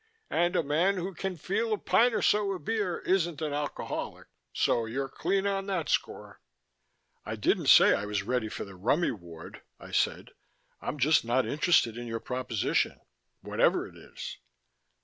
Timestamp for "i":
7.23-7.35, 7.93-8.05, 9.79-9.91